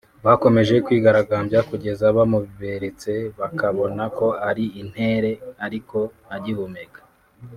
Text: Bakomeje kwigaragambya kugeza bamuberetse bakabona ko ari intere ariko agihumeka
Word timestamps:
Bakomeje 0.25 0.73
kwigaragambya 0.85 1.59
kugeza 1.69 2.05
bamuberetse 2.17 3.11
bakabona 3.39 4.03
ko 4.17 4.27
ari 4.49 4.65
intere 4.81 5.31
ariko 5.65 5.97
agihumeka 6.35 6.99